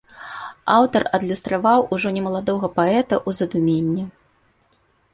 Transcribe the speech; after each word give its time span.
Аўтар 0.77 1.03
адлюстраваў 1.17 1.79
ужо 1.97 2.15
немаладога 2.17 2.67
паэта 2.81 3.15
ў 3.27 3.41
задуменні. 3.41 4.03